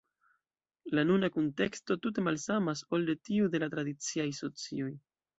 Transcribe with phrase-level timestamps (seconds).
[0.99, 4.89] La nuna kunteksto tute malsamas ol tiu de la tradiciaj socioj.